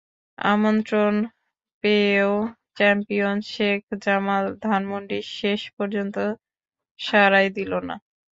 [0.37, 1.13] আমন্ত্রণ
[1.83, 2.33] পেয়েও
[2.77, 6.15] চ্যাম্পিয়ন শেখ জামাল ধানমন্ডি শেষ পর্যন্ত
[6.99, 7.95] সাড়াই দিল না।